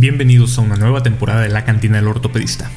Bienvenidos 0.00 0.56
a 0.56 0.60
una 0.60 0.76
nueva 0.76 1.02
temporada 1.02 1.40
de 1.40 1.48
La 1.48 1.64
Cantina 1.64 1.96
del 1.96 2.06
Ortopedista. 2.06 2.70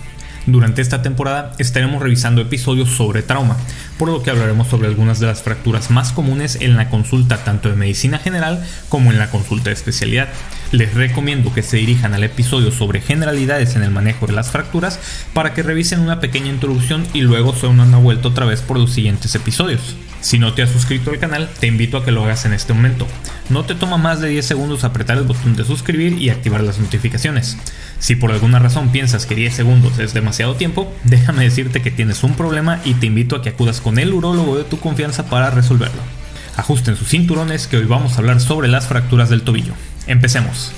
Durante 0.48 0.82
esta 0.82 1.04
temporada 1.04 1.54
estaremos 1.60 2.02
revisando 2.02 2.42
episodios 2.42 2.90
sobre 2.90 3.22
trauma, 3.22 3.58
por 4.00 4.10
lo 4.10 4.24
que 4.24 4.32
hablaremos 4.32 4.70
sobre 4.70 4.88
algunas 4.88 5.20
de 5.20 5.28
las 5.28 5.44
fracturas 5.44 5.92
más 5.92 6.14
comunes 6.14 6.58
en 6.62 6.78
la 6.78 6.90
consulta 6.90 7.44
tanto 7.44 7.70
de 7.70 7.76
medicina 7.76 8.18
general 8.18 8.66
como 8.90 9.12
en 9.12 9.20
la 9.20 9.30
consulta 9.30 9.66
de 9.66 9.76
especialidad. 9.76 10.30
Les 10.72 10.96
recomiendo 10.96 11.54
que 11.54 11.62
se 11.62 11.78
dirijan 11.78 12.16
al 12.16 12.24
episodio 12.24 12.72
sobre 12.72 13.02
generalidades 13.02 13.76
en 13.76 13.84
el 13.84 13.92
manejo 13.92 14.26
de 14.26 14.34
las 14.34 14.50
fracturas 14.50 15.00
para 15.36 15.54
que 15.54 15.62
revisen 15.62 16.00
una 16.00 16.22
pequeña 16.22 16.50
introducción 16.50 17.06
y 17.14 17.22
luego 17.22 17.54
se 17.54 17.68
una 17.68 18.00
vuelta 18.00 18.30
otra 18.30 18.48
vez 18.48 18.64
por 18.64 18.80
los 18.80 18.94
siguientes 18.94 19.36
episodios. 19.36 19.96
Si 20.22 20.38
no 20.38 20.54
te 20.54 20.62
has 20.62 20.70
suscrito 20.70 21.10
al 21.10 21.20
canal, 21.20 21.50
te 21.60 21.68
invito 21.68 21.98
a 21.98 22.06
que 22.06 22.12
lo 22.12 22.24
hagas 22.24 22.46
en 22.46 22.54
este 22.54 22.74
momento. 22.74 23.08
No 23.50 23.66
te 23.66 23.74
toma 23.76 23.98
más 23.98 24.22
de 24.22 24.30
10 24.30 24.46
segundos 24.46 24.84
apretar 24.84 25.18
el 25.18 25.24
botón 25.24 25.56
de 25.56 25.66
suscribir 25.66 26.22
y 26.22 26.30
activar 26.30 26.62
las 26.62 26.78
notificaciones. 26.78 27.58
Si 28.00 28.16
por 28.16 28.32
alguna 28.32 28.60
razón 28.60 28.92
piensas 28.92 29.26
que 29.26 29.36
10 29.36 29.54
segundos 29.54 29.98
es 30.00 30.14
demasiado 30.14 30.56
tiempo, 30.56 30.94
déjame 31.04 31.44
decirte 31.44 31.82
que 31.82 31.92
tienes 31.92 32.24
un 32.24 32.36
problema 32.36 32.80
y 32.86 32.94
te 32.94 33.08
invito 33.08 33.36
a 33.36 33.42
que 33.42 33.50
acudas 33.50 33.82
con 33.82 33.98
el 33.98 34.14
urólogo 34.14 34.58
de 34.58 34.64
tu 34.64 34.80
confianza 34.80 35.26
para 35.26 35.50
resolverlo. 35.50 36.02
Ajusten 36.56 36.96
sus 36.96 37.10
cinturones 37.10 37.68
que 37.68 37.78
hoy 37.78 37.86
vamos 37.86 38.14
a 38.14 38.18
hablar 38.18 38.40
sobre 38.40 38.68
las 38.68 38.88
fracturas 38.88 39.30
del 39.30 39.42
tobillo. 39.42 39.74
Empecemos. 40.06 40.72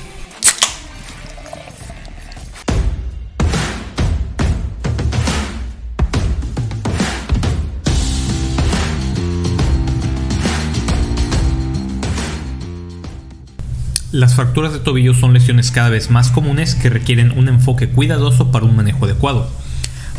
Las 14.14 14.36
fracturas 14.36 14.72
de 14.72 14.78
tobillo 14.78 15.16
son 15.16 15.34
lesiones 15.34 15.72
cada 15.72 15.90
vez 15.90 16.12
más 16.12 16.30
comunes 16.30 16.76
que 16.76 16.92
requieren 16.92 17.36
un 17.36 17.48
enfoque 17.48 17.90
cuidadoso 17.90 18.52
para 18.52 18.64
un 18.64 18.76
manejo 18.76 19.06
adecuado. 19.06 19.50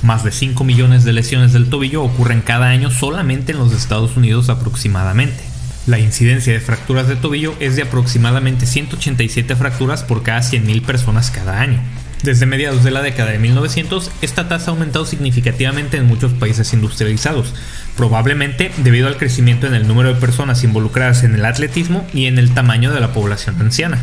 Más 0.03 0.25
de 0.25 0.33
5 0.33 0.65
millones 0.65 1.05
de 1.05 1.13
lesiones 1.13 1.53
del 1.53 1.71
tobillo 1.71 2.03
ocurren 2.03 2.41
cada 2.41 2.71
año 2.71 2.91
solamente 2.91 3.53
en 3.53 3.59
los 3.59 3.73
Estados 3.73 4.17
Unidos 4.17 4.49
aproximadamente. 4.49 5.45
La 5.87 6.01
incidencia 6.01 6.53
de 6.53 6.59
fracturas 6.59 7.07
de 7.07 7.15
tobillo 7.15 7.55
es 7.61 7.77
de 7.77 7.83
aproximadamente 7.83 8.67
187 8.67 9.55
fracturas 9.55 10.03
por 10.03 10.25
cada 10.25 10.41
100.000 10.41 10.83
personas 10.83 11.31
cada 11.31 11.61
año. 11.61 11.81
Desde 12.25 12.47
mediados 12.47 12.83
de 12.85 12.91
la 12.91 13.03
década 13.03 13.33
de 13.33 13.39
1900, 13.39 14.11
esta 14.23 14.49
tasa 14.49 14.71
ha 14.71 14.73
aumentado 14.73 15.05
significativamente 15.05 15.99
en 15.99 16.07
muchos 16.07 16.33
países 16.33 16.73
industrializados, 16.73 17.53
probablemente 17.99 18.73
debido 18.79 19.09
al 19.09 19.19
crecimiento 19.19 19.67
en 19.67 19.75
el 19.75 19.87
número 19.87 20.09
de 20.09 20.19
personas 20.19 20.65
involucradas 20.65 21.23
en 21.23 21.35
el 21.35 21.45
atletismo 21.45 22.07
y 22.15 22.25
en 22.25 22.39
el 22.39 22.55
tamaño 22.55 22.95
de 22.95 23.01
la 23.01 23.13
población 23.13 23.61
anciana. 23.61 24.03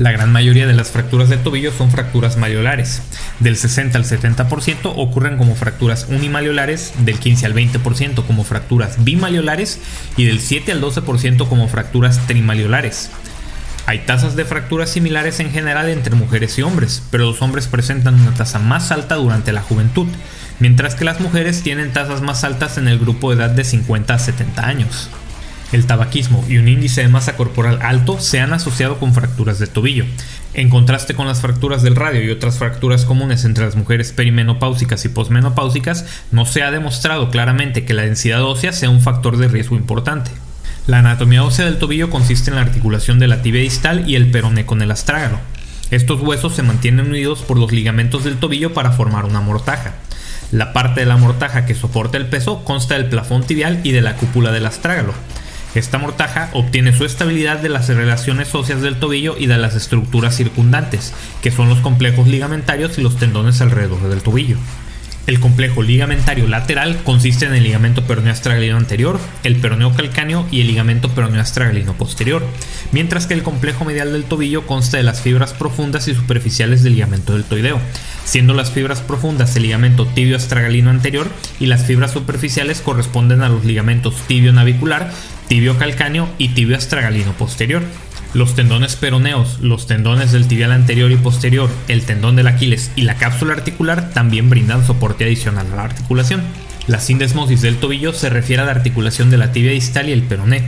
La 0.00 0.10
gran 0.10 0.32
mayoría 0.32 0.66
de 0.66 0.74
las 0.74 0.90
fracturas 0.90 1.28
de 1.28 1.36
tobillo 1.36 1.70
son 1.70 1.92
fracturas 1.92 2.36
maleolares. 2.36 3.02
Del 3.38 3.56
60 3.56 3.98
al 3.98 4.04
70% 4.04 4.92
ocurren 4.96 5.38
como 5.38 5.54
fracturas 5.54 6.06
unimaleolares, 6.08 6.92
del 7.04 7.20
15 7.20 7.46
al 7.46 7.54
20% 7.54 8.26
como 8.26 8.42
fracturas 8.42 9.04
bimaleolares 9.04 9.78
y 10.16 10.24
del 10.24 10.40
7 10.40 10.72
al 10.72 10.82
12% 10.82 11.46
como 11.46 11.68
fracturas 11.68 12.26
trimaleolares. 12.26 13.10
Hay 13.86 14.00
tasas 14.00 14.36
de 14.36 14.44
fracturas 14.44 14.90
similares 14.90 15.40
en 15.40 15.50
general 15.50 15.88
entre 15.88 16.14
mujeres 16.14 16.58
y 16.58 16.62
hombres, 16.62 17.02
pero 17.10 17.26
los 17.26 17.42
hombres 17.42 17.66
presentan 17.66 18.20
una 18.20 18.34
tasa 18.34 18.58
más 18.58 18.92
alta 18.92 19.16
durante 19.16 19.52
la 19.52 19.62
juventud, 19.62 20.06
mientras 20.60 20.94
que 20.94 21.04
las 21.04 21.20
mujeres 21.20 21.62
tienen 21.62 21.92
tasas 21.92 22.22
más 22.22 22.44
altas 22.44 22.78
en 22.78 22.88
el 22.88 22.98
grupo 22.98 23.30
de 23.30 23.36
edad 23.36 23.50
de 23.50 23.64
50 23.64 24.14
a 24.14 24.18
70 24.18 24.66
años. 24.66 25.10
El 25.72 25.86
tabaquismo 25.86 26.44
y 26.48 26.58
un 26.58 26.66
índice 26.66 27.02
de 27.02 27.08
masa 27.08 27.36
corporal 27.36 27.78
alto 27.82 28.18
se 28.18 28.40
han 28.40 28.52
asociado 28.52 28.98
con 28.98 29.14
fracturas 29.14 29.60
de 29.60 29.68
tobillo. 29.68 30.04
En 30.52 30.68
contraste 30.68 31.14
con 31.14 31.28
las 31.28 31.40
fracturas 31.40 31.82
del 31.82 31.94
radio 31.94 32.24
y 32.24 32.30
otras 32.30 32.58
fracturas 32.58 33.04
comunes 33.04 33.44
entre 33.44 33.64
las 33.64 33.76
mujeres 33.76 34.12
perimenopáusicas 34.12 35.04
y 35.04 35.10
posmenopáusicas, 35.10 36.06
no 36.32 36.44
se 36.44 36.64
ha 36.64 36.72
demostrado 36.72 37.30
claramente 37.30 37.84
que 37.84 37.94
la 37.94 38.02
densidad 38.02 38.42
ósea 38.42 38.72
sea 38.72 38.90
un 38.90 39.00
factor 39.00 39.36
de 39.36 39.46
riesgo 39.46 39.76
importante. 39.76 40.32
La 40.86 40.98
anatomía 40.98 41.44
ósea 41.44 41.66
del 41.66 41.78
tobillo 41.78 42.10
consiste 42.10 42.50
en 42.50 42.56
la 42.56 42.62
articulación 42.62 43.18
de 43.18 43.28
la 43.28 43.42
tibia 43.42 43.60
distal 43.60 44.08
y 44.08 44.16
el 44.16 44.30
peroné 44.30 44.66
con 44.66 44.82
el 44.82 44.90
astrágalo. 44.90 45.38
Estos 45.90 46.20
huesos 46.20 46.54
se 46.54 46.62
mantienen 46.62 47.08
unidos 47.08 47.42
por 47.42 47.58
los 47.58 47.72
ligamentos 47.72 48.24
del 48.24 48.38
tobillo 48.38 48.72
para 48.72 48.92
formar 48.92 49.24
una 49.24 49.40
mortaja. 49.40 49.94
La 50.52 50.72
parte 50.72 51.00
de 51.00 51.06
la 51.06 51.16
mortaja 51.16 51.66
que 51.66 51.74
soporta 51.74 52.16
el 52.16 52.26
peso 52.26 52.64
consta 52.64 52.94
del 52.94 53.08
plafón 53.08 53.44
tibial 53.44 53.80
y 53.84 53.92
de 53.92 54.00
la 54.00 54.16
cúpula 54.16 54.52
del 54.52 54.66
astrágalo. 54.66 55.14
Esta 55.74 55.98
mortaja 55.98 56.50
obtiene 56.52 56.92
su 56.92 57.04
estabilidad 57.04 57.58
de 57.58 57.68
las 57.68 57.88
relaciones 57.88 58.52
óseas 58.54 58.82
del 58.82 58.96
tobillo 58.96 59.36
y 59.38 59.46
de 59.46 59.58
las 59.58 59.76
estructuras 59.76 60.34
circundantes, 60.36 61.12
que 61.42 61.52
son 61.52 61.68
los 61.68 61.78
complejos 61.78 62.26
ligamentarios 62.26 62.98
y 62.98 63.02
los 63.02 63.16
tendones 63.16 63.60
alrededor 63.60 64.08
del 64.08 64.22
tobillo. 64.22 64.56
El 65.30 65.38
complejo 65.38 65.84
ligamentario 65.84 66.48
lateral 66.48 67.04
consiste 67.04 67.46
en 67.46 67.54
el 67.54 67.62
ligamento 67.62 68.02
peroneo 68.02 68.32
astragalino 68.32 68.76
anterior, 68.76 69.20
el 69.44 69.54
peroneo 69.54 69.94
calcáneo 69.94 70.44
y 70.50 70.60
el 70.60 70.66
ligamento 70.66 71.08
peroneo 71.10 71.40
astragalino 71.40 71.94
posterior, 71.94 72.44
mientras 72.90 73.28
que 73.28 73.34
el 73.34 73.44
complejo 73.44 73.84
medial 73.84 74.12
del 74.12 74.24
tobillo 74.24 74.66
consta 74.66 74.96
de 74.96 75.04
las 75.04 75.20
fibras 75.20 75.52
profundas 75.52 76.08
y 76.08 76.16
superficiales 76.16 76.82
del 76.82 76.94
ligamento 76.94 77.34
deltoideo, 77.34 77.78
siendo 78.24 78.54
las 78.54 78.72
fibras 78.72 79.02
profundas 79.02 79.54
el 79.54 79.62
ligamento 79.62 80.04
tibio 80.04 80.34
astragalino 80.34 80.90
anterior 80.90 81.28
y 81.60 81.66
las 81.66 81.86
fibras 81.86 82.10
superficiales 82.10 82.80
corresponden 82.80 83.42
a 83.42 83.48
los 83.48 83.64
ligamentos 83.64 84.16
tibio 84.26 84.52
navicular, 84.52 85.12
tibio 85.46 85.78
calcáneo 85.78 86.28
y 86.38 86.48
tibio 86.48 86.76
astragalino 86.76 87.34
posterior. 87.34 87.84
Los 88.32 88.54
tendones 88.54 88.94
peroneos, 88.94 89.58
los 89.60 89.88
tendones 89.88 90.30
del 90.30 90.46
tibial 90.46 90.70
anterior 90.70 91.10
y 91.10 91.16
posterior, 91.16 91.68
el 91.88 92.02
tendón 92.02 92.36
del 92.36 92.46
Aquiles 92.46 92.92
y 92.94 93.02
la 93.02 93.16
cápsula 93.16 93.54
articular 93.54 94.10
también 94.10 94.48
brindan 94.48 94.86
soporte 94.86 95.24
adicional 95.24 95.66
a 95.72 95.76
la 95.76 95.82
articulación. 95.82 96.42
La 96.86 97.00
sindesmosis 97.00 97.60
del 97.60 97.78
tobillo 97.78 98.12
se 98.12 98.30
refiere 98.30 98.62
a 98.62 98.66
la 98.66 98.70
articulación 98.70 99.30
de 99.30 99.36
la 99.36 99.50
tibia 99.50 99.72
distal 99.72 100.08
y 100.08 100.12
el 100.12 100.22
peroné. 100.22 100.62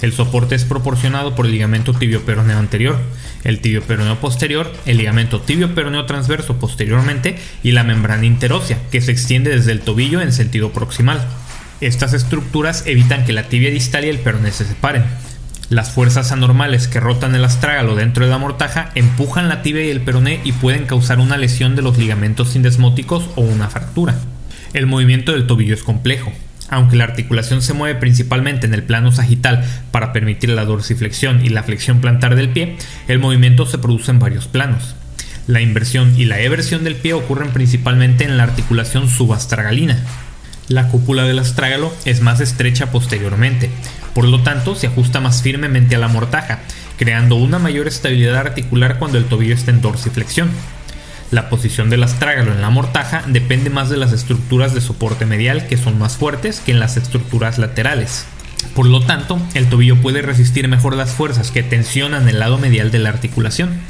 El 0.00 0.14
soporte 0.14 0.54
es 0.54 0.64
proporcionado 0.64 1.34
por 1.34 1.44
el 1.44 1.52
ligamento 1.52 1.92
tibio-peroneo 1.92 2.58
anterior, 2.58 2.98
el 3.44 3.60
tibio-peroneo 3.60 4.18
posterior, 4.18 4.72
el 4.86 4.96
ligamento 4.96 5.42
tibio-peroneo 5.42 6.06
transverso 6.06 6.56
posteriormente 6.56 7.36
y 7.62 7.72
la 7.72 7.84
membrana 7.84 8.24
interósea, 8.24 8.78
que 8.90 9.02
se 9.02 9.12
extiende 9.12 9.50
desde 9.50 9.72
el 9.72 9.80
tobillo 9.80 10.22
en 10.22 10.32
sentido 10.32 10.72
proximal. 10.72 11.22
Estas 11.82 12.14
estructuras 12.14 12.84
evitan 12.86 13.26
que 13.26 13.34
la 13.34 13.48
tibia 13.48 13.70
distal 13.70 14.06
y 14.06 14.08
el 14.08 14.18
peroné 14.18 14.50
se 14.50 14.64
separen. 14.64 15.04
Las 15.72 15.90
fuerzas 15.90 16.32
anormales 16.32 16.86
que 16.86 17.00
rotan 17.00 17.34
el 17.34 17.46
astrágalo 17.46 17.94
dentro 17.94 18.26
de 18.26 18.30
la 18.30 18.36
mortaja 18.36 18.90
empujan 18.94 19.48
la 19.48 19.62
tibia 19.62 19.82
y 19.82 19.88
el 19.88 20.02
peroné 20.02 20.38
y 20.44 20.52
pueden 20.52 20.84
causar 20.84 21.18
una 21.18 21.38
lesión 21.38 21.76
de 21.76 21.80
los 21.80 21.96
ligamentos 21.96 22.50
sindesmóticos 22.50 23.30
o 23.36 23.40
una 23.40 23.70
fractura. 23.70 24.14
El 24.74 24.86
movimiento 24.86 25.32
del 25.32 25.46
tobillo 25.46 25.72
es 25.72 25.82
complejo. 25.82 26.30
Aunque 26.68 26.96
la 26.96 27.04
articulación 27.04 27.62
se 27.62 27.72
mueve 27.72 27.98
principalmente 27.98 28.66
en 28.66 28.74
el 28.74 28.82
plano 28.82 29.12
sagital 29.12 29.64
para 29.92 30.12
permitir 30.12 30.50
la 30.50 30.66
dorsiflexión 30.66 31.42
y 31.42 31.48
la 31.48 31.62
flexión 31.62 32.02
plantar 32.02 32.36
del 32.36 32.50
pie, 32.50 32.76
el 33.08 33.18
movimiento 33.18 33.64
se 33.64 33.78
produce 33.78 34.10
en 34.10 34.18
varios 34.18 34.48
planos. 34.48 34.94
La 35.46 35.62
inversión 35.62 36.12
y 36.20 36.26
la 36.26 36.38
eversión 36.40 36.84
del 36.84 36.96
pie 36.96 37.14
ocurren 37.14 37.48
principalmente 37.48 38.24
en 38.24 38.36
la 38.36 38.42
articulación 38.42 39.08
subastragalina. 39.08 40.04
La 40.68 40.88
cúpula 40.88 41.24
del 41.24 41.38
astrágalo 41.38 41.94
es 42.04 42.20
más 42.20 42.40
estrecha 42.40 42.90
posteriormente, 42.90 43.70
por 44.14 44.26
lo 44.26 44.42
tanto, 44.42 44.74
se 44.74 44.86
ajusta 44.86 45.20
más 45.20 45.42
firmemente 45.42 45.94
a 45.94 45.98
la 45.98 46.08
mortaja, 46.08 46.60
creando 46.98 47.36
una 47.36 47.58
mayor 47.58 47.88
estabilidad 47.88 48.36
articular 48.36 48.98
cuando 48.98 49.18
el 49.18 49.24
tobillo 49.24 49.54
está 49.54 49.70
en 49.70 49.80
dorsiflexión. 49.80 50.50
La 51.30 51.48
posición 51.48 51.88
del 51.88 52.02
astrágalo 52.02 52.52
en 52.52 52.60
la 52.60 52.68
mortaja 52.68 53.24
depende 53.26 53.70
más 53.70 53.88
de 53.88 53.96
las 53.96 54.12
estructuras 54.12 54.74
de 54.74 54.82
soporte 54.82 55.24
medial 55.24 55.66
que 55.66 55.78
son 55.78 55.98
más 55.98 56.18
fuertes 56.18 56.60
que 56.60 56.72
en 56.72 56.80
las 56.80 56.98
estructuras 56.98 57.56
laterales. 57.58 58.26
Por 58.74 58.86
lo 58.86 59.00
tanto, 59.00 59.40
el 59.54 59.66
tobillo 59.66 59.96
puede 59.96 60.20
resistir 60.20 60.68
mejor 60.68 60.94
las 60.94 61.12
fuerzas 61.12 61.50
que 61.50 61.62
tensionan 61.62 62.28
el 62.28 62.38
lado 62.38 62.58
medial 62.58 62.90
de 62.90 62.98
la 62.98 63.08
articulación. 63.08 63.80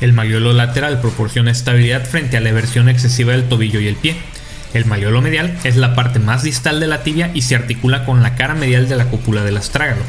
El 0.00 0.12
mayolo 0.12 0.52
lateral 0.52 1.00
proporciona 1.00 1.52
estabilidad 1.52 2.04
frente 2.04 2.36
a 2.36 2.40
la 2.40 2.48
eversión 2.48 2.88
excesiva 2.88 3.30
del 3.30 3.48
tobillo 3.48 3.78
y 3.78 3.86
el 3.86 3.94
pie, 3.94 4.16
el 4.74 4.86
mayolo 4.86 5.20
medial 5.20 5.56
es 5.64 5.76
la 5.76 5.94
parte 5.94 6.18
más 6.18 6.42
distal 6.42 6.80
de 6.80 6.86
la 6.86 7.02
tibia 7.02 7.30
y 7.34 7.42
se 7.42 7.54
articula 7.54 8.04
con 8.04 8.22
la 8.22 8.34
cara 8.34 8.54
medial 8.54 8.88
de 8.88 8.96
la 8.96 9.06
cúpula 9.06 9.44
del 9.44 9.58
astrágalo. 9.58 10.02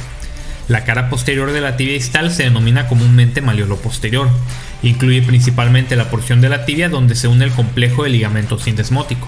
La 0.70 0.86
cara 0.86 1.10
posterior 1.10 1.52
de 1.52 1.60
la 1.60 1.76
tibia 1.76 1.94
distal 1.94 2.32
se 2.32 2.44
denomina 2.44 2.88
comúnmente 2.88 3.42
mayolo 3.42 3.78
posterior. 3.78 4.30
Incluye 4.82 5.22
principalmente 5.22 5.98
la 5.98 6.10
porción 6.10 6.40
de 6.40 6.50
la 6.50 6.66
tibia 6.66 6.88
donde 6.88 7.16
se 7.16 7.28
une 7.28 7.44
el 7.44 7.52
complejo 7.52 8.04
de 8.04 8.10
ligamento 8.10 8.58
sindesmótico. 8.58 9.28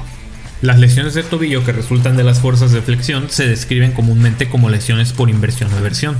Las 0.61 0.79
lesiones 0.79 1.13
de 1.13 1.23
tobillo 1.23 1.65
que 1.65 1.73
resultan 1.73 2.15
de 2.15 2.23
las 2.23 2.39
fuerzas 2.39 2.71
de 2.71 2.81
flexión 2.81 3.29
se 3.29 3.47
describen 3.47 3.91
comúnmente 3.91 4.47
como 4.47 4.69
lesiones 4.69 5.11
por 5.11 5.29
inversión 5.29 5.73
o 5.73 5.77
eversión. 5.77 6.17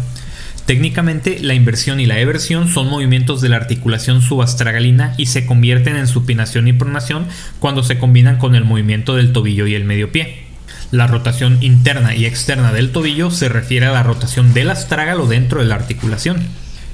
Técnicamente, 0.66 1.40
la 1.42 1.54
inversión 1.54 2.00
y 2.00 2.08
la 2.08 2.20
eversión 2.20 2.68
son 2.68 2.90
movimientos 2.90 3.40
de 3.42 3.50
la 3.50 3.58
articulación 3.58 4.22
subastragalina 4.22 5.14
y 5.18 5.28
se 5.28 5.46
convierten 5.46 5.96
en 5.96 6.08
supinación 6.08 6.68
y 6.68 6.74
pronación 6.74 7.28
cuando 7.60 7.84
se 7.84 8.00
combinan 8.00 8.38
con 8.38 8.56
el 8.56 8.66
movimiento 8.66 9.16
del 9.16 9.32
tobillo 9.32 9.68
y 9.68 9.76
el 9.76 9.86
medio 9.86 10.12
pie. 10.12 10.46
La 10.92 11.08
rotación 11.08 11.58
interna 11.62 12.16
y 12.16 12.26
externa 12.26 12.72
del 12.72 12.92
tobillo 12.92 13.30
se 13.30 13.50
refiere 13.50 13.86
a 13.86 13.92
la 13.92 14.04
rotación 14.04 14.54
del 14.54 14.72
astrágalo 14.72 15.28
dentro 15.28 15.60
de 15.60 15.68
la 15.68 15.76
articulación. 15.76 16.42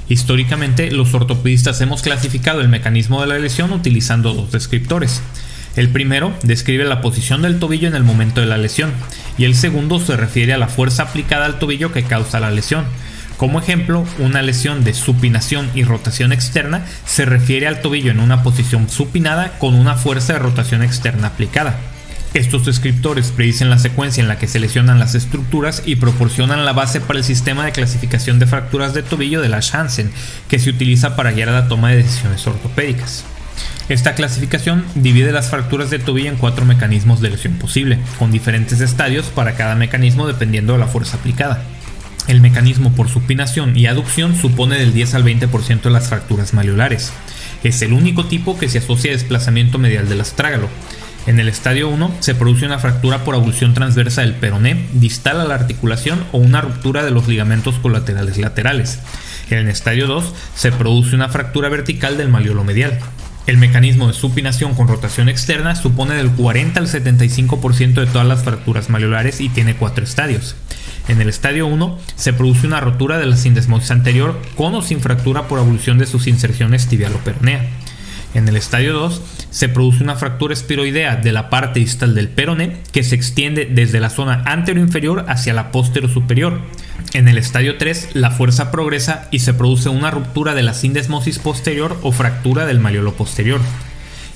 Históricamente, 0.10 0.92
los 0.92 1.14
ortopedistas 1.14 1.80
hemos 1.80 2.02
clasificado 2.02 2.60
el 2.60 2.68
mecanismo 2.68 3.22
de 3.22 3.28
la 3.28 3.40
lesión 3.40 3.72
utilizando 3.72 4.34
dos 4.34 4.52
descriptores. 4.52 5.22
El 5.78 5.88
primero 5.88 6.34
describe 6.44 6.84
la 6.84 7.00
posición 7.00 7.42
del 7.42 7.60
tobillo 7.60 7.88
en 7.88 7.96
el 7.96 8.04
momento 8.04 8.42
de 8.42 8.48
la 8.48 8.57
lesión 8.57 8.92
y 9.38 9.46
el 9.46 9.56
segundo 9.56 10.02
se 10.02 10.18
refiere 10.18 10.52
a 10.52 10.57
la 10.57 10.68
fuerza 10.68 11.04
aplicada 11.04 11.46
al 11.46 11.60
tobillo 11.60 11.94
que 11.94 12.04
causa 12.04 12.42
la 12.42 12.52
lesión. 12.52 12.86
Como 13.42 13.58
ejemplo, 13.58 14.06
una 14.20 14.44
lesión 14.44 14.84
de 14.84 14.94
supinación 14.94 15.72
y 15.74 15.84
rotación 15.84 16.32
externa 16.32 16.86
se 17.08 17.26
refiere 17.26 17.66
al 17.66 17.82
tobillo 17.82 18.12
en 18.12 18.20
una 18.20 18.44
posición 18.44 18.88
supinada 18.88 19.58
con 19.58 19.74
una 19.74 19.96
fuerza 19.96 20.34
de 20.34 20.40
rotación 20.40 20.84
externa 20.84 21.30
aplicada. 21.30 21.76
Estos 22.36 22.68
descriptores 22.68 23.32
predicen 23.32 23.72
la 23.72 23.80
secuencia 23.80 24.22
en 24.22 24.28
la 24.28 24.38
que 24.38 24.48
se 24.48 24.60
lesionan 24.60 25.00
las 25.00 25.16
estructuras 25.16 25.82
y 25.88 25.96
proporcionan 25.96 26.66
la 26.66 26.74
base 26.74 27.02
para 27.02 27.18
el 27.18 27.26
sistema 27.26 27.66
de 27.66 27.72
clasificación 27.72 28.38
de 28.38 28.46
fracturas 28.46 28.94
de 28.94 29.02
tobillo 29.02 29.42
de 29.42 29.50
la 29.50 29.62
Hansen, 29.74 30.12
que 30.48 30.60
se 30.60 30.70
utiliza 30.70 31.16
para 31.16 31.32
guiar 31.32 31.50
a 31.50 31.54
la 31.54 31.68
toma 31.68 31.90
de 31.90 32.04
decisiones 32.04 32.46
ortopédicas. 32.46 33.26
Esta 33.90 34.14
clasificación 34.14 34.86
divide 34.94 35.32
las 35.32 35.50
fracturas 35.50 35.90
de 35.90 35.98
tobillo 35.98 36.30
en 36.30 36.38
cuatro 36.38 36.64
mecanismos 36.64 37.22
de 37.22 37.32
lesión 37.32 37.56
posible, 37.56 37.98
con 38.20 38.32
diferentes 38.32 38.82
estadios 38.82 39.26
para 39.34 39.54
cada 39.54 39.74
mecanismo 39.74 40.28
dependiendo 40.28 40.74
de 40.74 40.80
la 40.80 40.88
fuerza 40.88 41.18
aplicada. 41.18 41.64
El 42.27 42.41
mecanismo 42.41 42.94
por 42.94 43.09
supinación 43.09 43.77
y 43.77 43.88
aducción 43.88 44.35
supone 44.35 44.77
del 44.77 44.94
10 44.94 45.15
al 45.15 45.23
20% 45.23 45.81
de 45.81 45.89
las 45.89 46.09
fracturas 46.09 46.53
maleolares. 46.53 47.12
Es 47.63 47.81
el 47.81 47.94
único 47.94 48.25
tipo 48.25 48.57
que 48.57 48.69
se 48.69 48.77
asocia 48.77 49.12
a 49.12 49.13
desplazamiento 49.13 49.77
medial 49.77 50.07
del 50.07 50.21
astrágalo. 50.21 50.69
En 51.27 51.39
el 51.39 51.50
estadio 51.50 51.88
1 51.89 52.15
se 52.19 52.33
produce 52.33 52.65
una 52.65 52.79
fractura 52.79 53.23
por 53.23 53.35
abulsión 53.35 53.73
transversa 53.73 54.21
del 54.21 54.33
peroné 54.33 54.88
distal 54.94 55.39
a 55.39 55.45
la 55.45 55.56
articulación 55.56 56.23
o 56.31 56.39
una 56.39 56.62
ruptura 56.62 57.03
de 57.03 57.12
los 57.12 57.27
ligamentos 57.27 57.75
colaterales 57.75 58.38
laterales. 58.38 59.00
En 59.50 59.59
el 59.59 59.68
estadio 59.68 60.07
2 60.07 60.33
se 60.56 60.71
produce 60.71 61.15
una 61.15 61.29
fractura 61.29 61.69
vertical 61.69 62.18
del 62.18 62.29
maleolo 62.29 62.63
medial. 62.63 63.00
El 63.48 63.58
mecanismo 63.58 64.08
de 64.08 64.14
supinación 64.14 64.76
con 64.76 64.88
rotación 64.88 65.28
externa 65.28 65.76
supone 65.76 66.16
del 66.16 66.32
40 66.32 66.80
al 66.80 66.88
75% 66.88 67.94
de 67.96 68.06
todas 68.06 68.28
las 68.28 68.44
fracturas 68.44 68.90
maleolares 68.90 69.42
y 69.42 69.50
tiene 69.50 69.76
cuatro 69.76 70.04
estadios. 70.04 70.56
En 71.08 71.20
el 71.20 71.30
estadio 71.30 71.66
1 71.66 71.98
se 72.16 72.34
produce 72.34 72.68
una 72.68 72.80
rotura 72.80 73.18
de 73.18 73.26
la 73.26 73.36
sindesmosis 73.36 73.92
anterior 73.92 74.40
con 74.56 74.76
o 74.76 74.82
sin 74.82 75.02
fractura 75.02 75.48
por 75.48 75.60
abulsión 75.60 75.98
de 75.98 76.06
sus 76.06 76.28
inserciones 76.28 76.88
tibialo-peronea. 76.88 77.68
En 78.34 78.48
el 78.48 78.56
estadio 78.56 78.94
2 78.94 79.22
se 79.51 79.69
produce 79.69 80.03
una 80.03 80.15
fractura 80.15 80.53
espiroidea 80.53 81.18
de 81.18 81.31
la 81.31 81.50
parte 81.50 81.80
distal 81.80 82.15
del 82.15 82.30
peroné 82.30 82.77
que 82.92 83.03
se 83.03 83.15
extiende 83.15 83.65
desde 83.65 84.00
la 84.00 84.09
zona 84.09 84.44
anteroinferior 84.45 85.25
hacia 85.27 85.53
la 85.53 85.71
superior. 86.12 86.59
En 87.13 87.27
el 87.27 87.38
estadio 87.38 87.77
3 87.77 88.09
la 88.13 88.31
fuerza 88.31 88.71
progresa 88.71 89.27
y 89.30 89.39
se 89.39 89.53
produce 89.53 89.89
una 89.89 90.09
ruptura 90.09 90.56
de 90.56 90.63
la 90.63 90.74
sindesmosis 90.74 91.39
posterior 91.39 91.98
o 92.01 92.12
fractura 92.12 92.65
del 92.65 92.80
maleolo 92.80 93.13
posterior. 93.13 93.59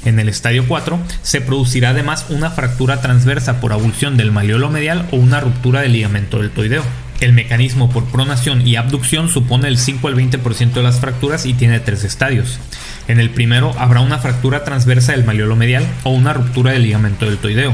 En 0.04 0.20
el 0.20 0.30
estadio 0.30 0.68
4 0.68 1.00
se 1.24 1.42
producirá 1.42 1.90
además 1.90 2.28
una 2.30 2.52
fractura 2.52 3.02
transversa 3.02 3.60
por 3.60 3.74
abulsión 3.74 4.18
del 4.18 4.32
maleolo 4.32 4.70
medial 4.70 5.08
o 5.12 5.16
una 5.16 5.40
ruptura 5.40 5.82
del 5.82 5.94
ligamento 5.94 6.40
deltoideo. 6.40 6.84
El 7.22 7.32
mecanismo 7.32 7.90
por 7.90 8.06
pronación 8.06 8.68
y 8.68 8.76
abducción 8.76 9.30
supone 9.30 9.70
el 9.70 9.78
5 9.78 10.08
al 10.10 10.16
20% 10.16 10.74
de 10.74 10.84
las 10.84 11.00
fracturas 11.00 11.46
y 11.46 11.54
tiene 11.54 11.80
tres 11.80 12.04
estadios. 12.04 12.60
En 13.08 13.20
el 13.20 13.30
primero 13.30 13.74
habrá 13.78 14.02
una 14.02 14.20
fractura 14.20 14.66
transversa 14.66 15.14
del 15.14 15.24
maleolo 15.24 15.56
medial 15.56 15.86
o 16.04 16.10
una 16.10 16.34
ruptura 16.34 16.74
del 16.74 16.84
ligamento 16.84 17.26
deltoideo. 17.26 17.74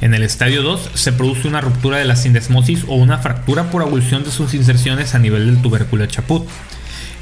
En 0.00 0.14
el 0.14 0.22
estadio 0.22 0.62
2 0.62 0.90
se 0.94 1.12
produce 1.12 1.48
una 1.48 1.60
ruptura 1.60 1.96
de 1.98 2.04
la 2.04 2.16
sindesmosis 2.16 2.84
o 2.86 2.94
una 2.94 3.18
fractura 3.18 3.70
por 3.70 3.82
abulsión 3.82 4.22
de 4.22 4.30
sus 4.30 4.54
inserciones 4.54 5.14
a 5.14 5.18
nivel 5.18 5.46
del 5.46 5.62
tubérculo 5.62 6.06
Chaput. 6.06 6.46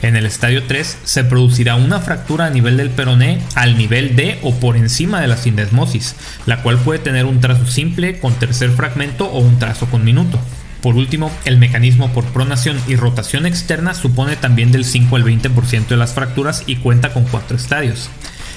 En 0.02 0.16
el 0.16 0.26
estadio 0.26 0.64
3 0.64 0.98
se 1.04 1.24
producirá 1.24 1.76
una 1.76 2.00
fractura 2.00 2.46
a 2.46 2.50
nivel 2.50 2.76
del 2.76 2.90
peroné 2.90 3.40
al 3.54 3.78
nivel 3.78 4.16
de 4.16 4.38
o 4.42 4.54
por 4.54 4.76
encima 4.76 5.20
de 5.20 5.28
la 5.28 5.38
sindesmosis, 5.38 6.16
la 6.44 6.62
cual 6.62 6.78
puede 6.78 6.98
tener 6.98 7.24
un 7.24 7.40
trazo 7.40 7.66
simple 7.66 8.18
con 8.18 8.34
tercer 8.34 8.70
fragmento 8.70 9.30
o 9.30 9.38
un 9.38 9.58
trazo 9.58 9.86
con 9.86 10.04
minuto. 10.04 10.38
Por 10.84 10.96
último, 10.96 11.32
el 11.46 11.56
mecanismo 11.56 12.12
por 12.12 12.26
pronación 12.26 12.78
y 12.86 12.96
rotación 12.96 13.46
externa 13.46 13.94
supone 13.94 14.36
también 14.36 14.70
del 14.70 14.84
5 14.84 15.16
al 15.16 15.24
20% 15.24 15.86
de 15.86 15.96
las 15.96 16.12
fracturas 16.12 16.62
y 16.66 16.76
cuenta 16.76 17.14
con 17.14 17.24
cuatro 17.24 17.56
estadios. 17.56 18.10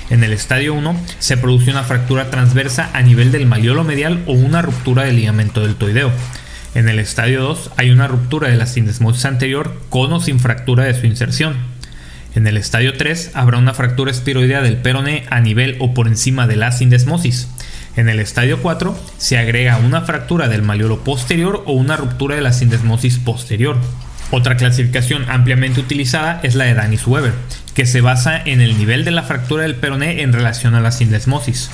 En 0.10 0.26
el 0.26 0.34
estadio 0.34 0.74
1 0.74 0.94
se 1.20 1.38
produce 1.38 1.72
una 1.72 1.86
fractura 1.86 2.30
transversa 2.30 2.90
a 2.92 3.02
nivel 3.02 3.32
del 3.32 3.46
maliolo 3.46 3.86
medial 3.86 4.26
o 4.28 4.34
una 4.34 4.62
ruptura 4.62 5.04
del 5.04 5.16
ligamento 5.16 5.62
deltoideo. 5.62 6.12
En 6.76 6.90
el 6.90 7.00
estadio 7.00 7.44
2 7.44 7.72
hay 7.78 7.92
una 7.92 8.10
ruptura 8.10 8.50
de 8.50 8.58
la 8.58 8.66
sindesmosis 8.66 9.24
anterior 9.24 9.82
con 9.88 10.12
o 10.12 10.20
sin 10.20 10.42
fractura 10.42 10.84
de 10.84 11.00
su 11.00 11.06
inserción. 11.06 11.56
En 12.36 12.46
el 12.46 12.58
estadio 12.58 12.98
3 12.98 13.32
habrá 13.36 13.58
una 13.58 13.74
fractura 13.74 14.12
espiroidea 14.12 14.62
del 14.62 14.76
peroné 14.76 15.24
a 15.30 15.40
nivel 15.40 15.78
o 15.80 15.94
por 15.94 16.10
encima 16.10 16.46
de 16.46 16.58
la 16.58 16.74
sindesmosis. 16.74 17.48
En 17.98 18.10
el 18.10 18.20
estadio 18.20 18.62
4 18.62 18.96
se 19.18 19.40
agrega 19.40 19.78
una 19.78 20.02
fractura 20.02 20.48
del 20.48 20.62
maliolo 20.62 21.04
posterior 21.04 21.64
o 21.66 21.74
una 21.74 21.98
ruptura 21.98 22.36
de 22.36 22.42
la 22.42 22.54
sindesmosis 22.54 23.18
posterior. 23.18 23.76
Otra 24.30 24.56
clasificación 24.56 25.26
ampliamente 25.28 25.80
utilizada 25.80 26.40
es 26.44 26.54
la 26.54 26.66
de 26.66 26.76
Danis-Weber, 26.76 27.34
que 27.74 27.88
se 27.88 28.02
basa 28.02 28.40
en 28.40 28.62
el 28.62 28.78
nivel 28.78 29.04
de 29.04 29.10
la 29.10 29.24
fractura 29.24 29.64
del 29.64 29.76
peroné 29.76 30.22
en 30.22 30.32
relación 30.32 30.76
a 30.76 30.80
la 30.80 30.92
sindesmosis. 30.92 31.72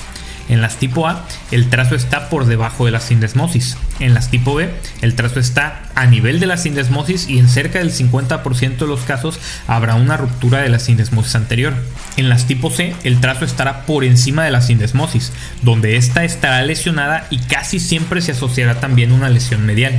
En 0.48 0.60
las 0.60 0.76
tipo 0.76 1.08
A, 1.08 1.24
el 1.50 1.70
trazo 1.70 1.94
está 1.94 2.28
por 2.28 2.46
debajo 2.46 2.84
de 2.84 2.90
la 2.90 3.00
sindesmosis. 3.00 3.76
En 4.00 4.14
las 4.14 4.30
tipo 4.30 4.54
B, 4.54 4.68
el 5.00 5.14
trazo 5.14 5.40
está 5.40 5.82
a 5.94 6.06
nivel 6.06 6.40
de 6.40 6.46
la 6.46 6.56
sindesmosis 6.56 7.28
y 7.28 7.38
en 7.38 7.48
cerca 7.48 7.78
del 7.78 7.92
50% 7.92 8.76
de 8.76 8.86
los 8.86 9.00
casos 9.00 9.38
habrá 9.66 9.94
una 9.94 10.16
ruptura 10.16 10.60
de 10.60 10.68
la 10.68 10.78
sindesmosis 10.78 11.34
anterior. 11.34 11.74
En 12.16 12.28
las 12.28 12.46
tipo 12.46 12.70
C, 12.70 12.94
el 13.04 13.20
trazo 13.20 13.44
estará 13.44 13.86
por 13.86 14.04
encima 14.04 14.44
de 14.44 14.50
la 14.50 14.60
sindesmosis, 14.60 15.32
donde 15.62 15.96
ésta 15.96 16.24
estará 16.24 16.62
lesionada 16.62 17.26
y 17.30 17.38
casi 17.38 17.80
siempre 17.80 18.20
se 18.20 18.32
asociará 18.32 18.80
también 18.80 19.12
una 19.12 19.30
lesión 19.30 19.64
medial. 19.64 19.94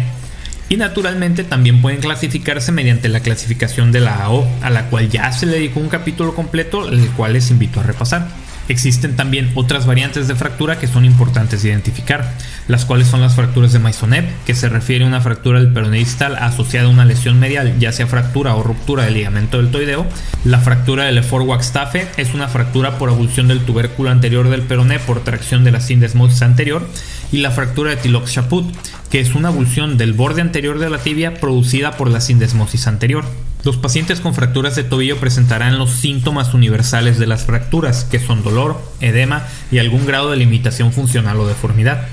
Y 0.68 0.78
naturalmente 0.78 1.44
también 1.44 1.82
pueden 1.82 2.02
clasificarse 2.02 2.72
mediante 2.72 3.08
la 3.08 3.20
clasificación 3.20 3.92
de 3.92 4.00
la 4.00 4.24
AO, 4.24 4.48
a 4.62 4.70
la 4.72 4.90
cual 4.90 5.10
ya 5.10 5.32
se 5.32 5.46
le 5.46 5.54
dedicó 5.54 5.80
un 5.80 5.90
capítulo 5.90 6.34
completo, 6.34 6.90
el 6.90 7.08
cual 7.12 7.34
les 7.34 7.52
invito 7.52 7.80
a 7.80 7.84
repasar. 7.84 8.28
Existen 8.68 9.16
también 9.16 9.52
otras 9.56 9.86
variantes 9.86 10.28
de 10.28 10.36
fractura 10.36 10.80
que 10.80 10.88
son 10.88 11.06
importantes 11.06 11.62
de 11.62 11.70
identificar, 11.70 12.34
las 12.68 12.86
cuales 12.86 13.08
son 13.08 13.22
las 13.22 13.36
fracturas 13.36 13.74
de 13.74 13.80
Maisonneuve, 13.80 14.30
que 14.46 14.56
se 14.56 14.70
refiere 14.70 15.06
a 15.06 15.08
una 15.08 15.22
fractura 15.22 15.60
del 15.60 15.72
peroné 15.72 15.98
distal 15.98 16.36
asociada 16.36 16.88
a 16.88 16.92
una 16.92 17.06
lesión 17.06 17.40
medial, 17.40 17.78
ya 17.80 17.92
sea 17.92 18.08
fractura 18.08 18.56
o 18.56 18.64
ruptura 18.64 19.04
del 19.04 19.14
ligamento 19.14 19.62
deltoideo. 19.62 20.06
La 20.44 20.60
fractura 20.60 21.06
de 21.06 21.12
Lefort-Wachstaff 21.12 21.96
es 22.18 22.34
una 22.34 22.48
fractura 22.48 22.98
por 22.98 23.10
abulsión 23.10 23.48
del 23.48 23.62
tubérculo 23.62 24.10
anterior 24.10 24.50
del 24.50 24.64
peroné 24.64 25.00
por 25.00 25.24
tracción 25.24 25.64
de 25.64 25.72
la 25.72 25.82
sindesmosis 25.82 26.42
anterior. 26.42 26.88
Y 27.32 27.40
la 27.40 27.52
fractura 27.52 27.92
de 27.92 27.98
Tilox-Chaput, 27.98 28.72
que 29.10 29.20
es 29.20 29.36
una 29.36 29.50
abulsión 29.50 29.98
del 29.98 30.14
borde 30.14 30.42
anterior 30.42 30.80
de 30.80 30.90
la 30.90 31.00
tibia 31.00 31.36
producida 31.36 31.98
por 31.98 32.10
la 32.10 32.22
sindesmosis 32.22 32.88
anterior. 32.88 33.26
Los 33.66 33.78
pacientes 33.78 34.20
con 34.20 34.36
fracturas 34.36 34.76
de 34.76 34.84
tobillo 34.84 35.18
presentarán 35.18 35.80
los 35.80 35.90
síntomas 35.90 36.54
universales 36.54 37.18
de 37.18 37.26
las 37.26 37.46
fracturas, 37.46 38.04
que 38.04 38.20
son 38.20 38.44
dolor, 38.44 38.55
edema 39.02 39.44
y 39.72 39.80
algún 39.80 40.06
grado 40.06 40.32
de 40.32 40.38
limitación 40.38 40.94
funcional 40.94 41.40
o 41.40 41.48
deformidad. 41.48 42.08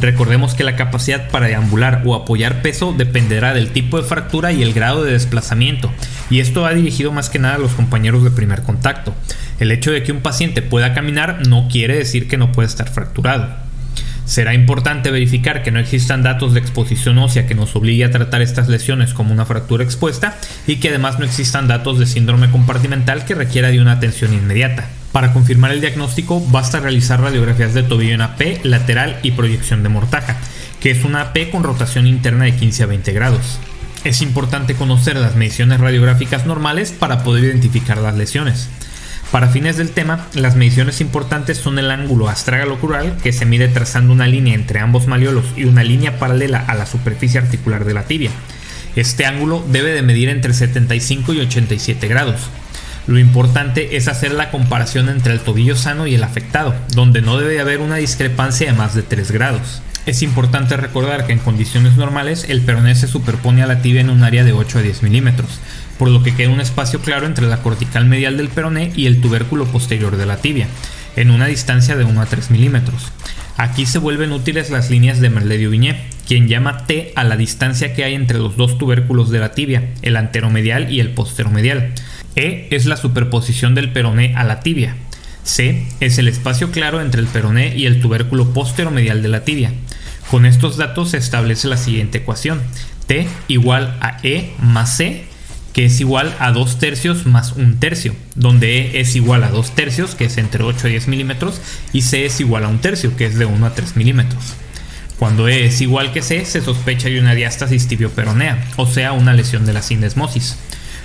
Recordemos 0.00 0.54
que 0.54 0.64
la 0.64 0.76
capacidad 0.76 1.30
para 1.30 1.46
deambular 1.46 2.02
o 2.04 2.14
apoyar 2.14 2.62
peso 2.62 2.92
dependerá 2.96 3.54
del 3.54 3.70
tipo 3.70 3.96
de 3.96 4.06
fractura 4.06 4.52
y 4.52 4.62
el 4.62 4.72
grado 4.72 5.04
de 5.04 5.12
desplazamiento, 5.12 5.90
y 6.30 6.40
esto 6.40 6.62
va 6.62 6.74
dirigido 6.74 7.12
más 7.12 7.30
que 7.30 7.38
nada 7.38 7.54
a 7.54 7.58
los 7.58 7.72
compañeros 7.72 8.24
de 8.24 8.30
primer 8.30 8.62
contacto. 8.62 9.14
El 9.60 9.70
hecho 9.70 9.92
de 9.92 10.02
que 10.02 10.12
un 10.12 10.20
paciente 10.20 10.62
pueda 10.62 10.94
caminar 10.94 11.46
no 11.46 11.68
quiere 11.70 11.96
decir 11.96 12.28
que 12.28 12.36
no 12.36 12.52
pueda 12.52 12.68
estar 12.68 12.90
fracturado. 12.90 13.48
Será 14.24 14.54
importante 14.54 15.10
verificar 15.10 15.62
que 15.62 15.70
no 15.70 15.78
existan 15.78 16.22
datos 16.22 16.54
de 16.54 16.60
exposición 16.60 17.18
ósea 17.18 17.46
que 17.46 17.54
nos 17.54 17.76
obligue 17.76 18.04
a 18.04 18.10
tratar 18.10 18.40
estas 18.42 18.68
lesiones 18.68 19.12
como 19.12 19.32
una 19.32 19.44
fractura 19.44 19.84
expuesta 19.84 20.38
y 20.66 20.76
que 20.76 20.88
además 20.88 21.18
no 21.18 21.26
existan 21.26 21.68
datos 21.68 21.98
de 21.98 22.06
síndrome 22.06 22.50
compartimental 22.50 23.26
que 23.26 23.34
requiera 23.34 23.68
de 23.68 23.80
una 23.80 23.92
atención 23.92 24.32
inmediata. 24.32 24.88
Para 25.14 25.32
confirmar 25.32 25.70
el 25.70 25.80
diagnóstico 25.80 26.44
basta 26.50 26.80
realizar 26.80 27.20
radiografías 27.20 27.72
de 27.72 27.84
tobillo 27.84 28.14
en 28.14 28.20
AP, 28.20 28.64
lateral 28.64 29.20
y 29.22 29.30
proyección 29.30 29.84
de 29.84 29.88
mortaja, 29.88 30.36
que 30.80 30.90
es 30.90 31.04
una 31.04 31.20
AP 31.20 31.50
con 31.52 31.62
rotación 31.62 32.08
interna 32.08 32.46
de 32.46 32.56
15 32.56 32.82
a 32.82 32.86
20 32.86 33.12
grados. 33.12 33.60
Es 34.02 34.22
importante 34.22 34.74
conocer 34.74 35.14
las 35.14 35.36
mediciones 35.36 35.78
radiográficas 35.78 36.46
normales 36.46 36.90
para 36.90 37.22
poder 37.22 37.44
identificar 37.44 37.98
las 37.98 38.16
lesiones. 38.16 38.68
Para 39.30 39.50
fines 39.50 39.76
del 39.76 39.90
tema, 39.90 40.26
las 40.34 40.56
mediciones 40.56 41.00
importantes 41.00 41.58
son 41.58 41.78
el 41.78 41.92
ángulo 41.92 42.28
astragalocural, 42.28 43.16
que 43.18 43.32
se 43.32 43.46
mide 43.46 43.68
trazando 43.68 44.12
una 44.12 44.26
línea 44.26 44.56
entre 44.56 44.80
ambos 44.80 45.06
maliolos 45.06 45.44
y 45.56 45.62
una 45.66 45.84
línea 45.84 46.18
paralela 46.18 46.58
a 46.58 46.74
la 46.74 46.86
superficie 46.86 47.38
articular 47.38 47.84
de 47.84 47.94
la 47.94 48.02
tibia. 48.02 48.32
Este 48.96 49.26
ángulo 49.26 49.64
debe 49.70 49.92
de 49.92 50.02
medir 50.02 50.28
entre 50.28 50.54
75 50.54 51.34
y 51.34 51.38
87 51.38 52.08
grados. 52.08 52.50
Lo 53.06 53.18
importante 53.18 53.96
es 53.96 54.08
hacer 54.08 54.32
la 54.32 54.50
comparación 54.50 55.10
entre 55.10 55.34
el 55.34 55.40
tobillo 55.40 55.76
sano 55.76 56.06
y 56.06 56.14
el 56.14 56.24
afectado, 56.24 56.74
donde 56.94 57.20
no 57.20 57.36
debe 57.36 57.60
haber 57.60 57.80
una 57.80 57.96
discrepancia 57.96 58.70
de 58.70 58.78
más 58.78 58.94
de 58.94 59.02
3 59.02 59.30
grados. 59.30 59.82
Es 60.06 60.22
importante 60.22 60.76
recordar 60.76 61.26
que 61.26 61.32
en 61.32 61.38
condiciones 61.38 61.96
normales 61.96 62.46
el 62.48 62.62
peroné 62.62 62.94
se 62.94 63.06
superpone 63.06 63.62
a 63.62 63.66
la 63.66 63.82
tibia 63.82 64.00
en 64.00 64.10
un 64.10 64.22
área 64.22 64.42
de 64.42 64.52
8 64.52 64.78
a 64.78 64.82
10 64.82 65.02
milímetros, 65.02 65.60
por 65.98 66.08
lo 66.08 66.22
que 66.22 66.34
queda 66.34 66.50
un 66.50 66.60
espacio 66.60 67.00
claro 67.00 67.26
entre 67.26 67.46
la 67.46 67.58
cortical 67.58 68.06
medial 68.06 68.38
del 68.38 68.48
peroné 68.48 68.92
y 68.96 69.06
el 69.06 69.20
tubérculo 69.20 69.66
posterior 69.66 70.16
de 70.16 70.26
la 70.26 70.38
tibia, 70.38 70.66
en 71.16 71.30
una 71.30 71.46
distancia 71.46 71.96
de 71.96 72.04
1 72.04 72.20
a 72.20 72.26
3 72.26 72.50
milímetros. 72.50 73.12
Aquí 73.56 73.86
se 73.86 73.98
vuelven 73.98 74.32
útiles 74.32 74.70
las 74.70 74.90
líneas 74.90 75.20
de 75.20 75.30
Merledio-Viñé, 75.30 76.04
quien 76.26 76.48
llama 76.48 76.86
T 76.86 77.12
a 77.16 77.24
la 77.24 77.36
distancia 77.36 77.94
que 77.94 78.04
hay 78.04 78.14
entre 78.14 78.38
los 78.38 78.56
dos 78.56 78.78
tubérculos 78.78 79.30
de 79.30 79.38
la 79.38 79.52
tibia, 79.52 79.90
el 80.02 80.16
anteromedial 80.16 80.92
y 80.92 81.00
el 81.00 81.10
posteromedial. 81.10 81.92
E 82.36 82.68
es 82.70 82.86
la 82.86 82.96
superposición 82.96 83.74
del 83.74 83.92
peroné 83.92 84.34
a 84.36 84.44
la 84.44 84.60
tibia. 84.60 84.96
C 85.44 85.86
es 86.00 86.18
el 86.18 86.28
espacio 86.28 86.70
claro 86.70 87.00
entre 87.00 87.20
el 87.20 87.26
peroné 87.26 87.76
y 87.76 87.86
el 87.86 88.00
tubérculo 88.00 88.52
posteromedial 88.52 89.22
de 89.22 89.28
la 89.28 89.44
tibia. 89.44 89.72
Con 90.30 90.46
estos 90.46 90.76
datos 90.76 91.10
se 91.10 91.18
establece 91.18 91.68
la 91.68 91.76
siguiente 91.76 92.18
ecuación. 92.18 92.60
T 93.06 93.28
igual 93.48 93.98
a 94.00 94.18
E 94.22 94.52
más 94.58 94.96
C, 94.96 95.24
que 95.74 95.84
es 95.86 96.00
igual 96.00 96.34
a 96.38 96.52
2 96.52 96.78
tercios 96.78 97.26
más 97.26 97.52
1 97.52 97.76
tercio, 97.78 98.14
donde 98.34 98.78
E 98.78 99.00
es 99.00 99.16
igual 99.16 99.44
a 99.44 99.50
2 99.50 99.74
tercios, 99.74 100.14
que 100.14 100.24
es 100.24 100.38
entre 100.38 100.62
8 100.62 100.88
y 100.88 100.92
10 100.92 101.08
milímetros, 101.08 101.60
y 101.92 102.02
C 102.02 102.24
es 102.24 102.40
igual 102.40 102.64
a 102.64 102.68
1 102.68 102.80
tercio, 102.80 103.16
que 103.16 103.26
es 103.26 103.36
de 103.36 103.44
1 103.44 103.66
a 103.66 103.74
3 103.74 103.96
milímetros. 103.96 104.54
Cuando 105.18 105.48
E 105.48 105.66
es 105.66 105.80
igual 105.80 106.12
que 106.12 106.22
C, 106.22 106.44
se 106.44 106.62
sospecha 106.62 107.08
de 107.08 107.20
una 107.20 107.34
diástasis 107.34 107.86
tibioperonea, 107.86 108.64
o 108.76 108.86
sea, 108.86 109.12
una 109.12 109.34
lesión 109.34 109.66
de 109.66 109.72
la 109.72 109.82
sindesmosis. 109.82 110.56